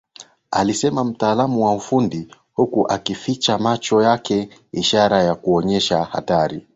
Alisema 0.51 1.03
mtaalamu 1.03 1.65
wa 1.65 1.73
ufundi 1.75 2.27
huku 2.53 2.89
akifikicha 2.91 3.57
macho 3.57 4.01
yake 4.01 4.49
ishara 4.71 5.23
ya 5.23 5.35
kuonyesha 5.35 6.03
hatari 6.03 6.67